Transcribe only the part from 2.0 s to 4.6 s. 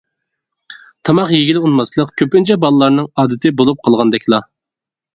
كۆپىنچە بالىلارنىڭ ئادىتى بولۇپ قالغاندەكلا.